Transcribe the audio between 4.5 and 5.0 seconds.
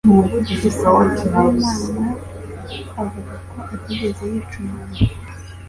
umuntu.